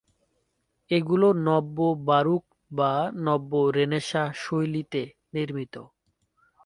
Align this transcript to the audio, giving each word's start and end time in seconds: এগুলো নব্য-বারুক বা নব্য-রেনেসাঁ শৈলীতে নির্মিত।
এগুলো 0.91 1.27
নব্য-বারুক 1.47 2.43
বা 2.71 2.91
নব্য-রেনেসাঁ 3.25 4.27
শৈলীতে 4.35 5.01
নির্মিত। 5.33 5.75